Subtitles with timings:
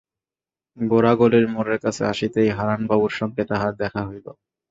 [0.77, 4.27] গোরা গলির মোড়ের কাছে আসিতেই হারানবাবুর সঙ্গে তাহার দেখা হইল।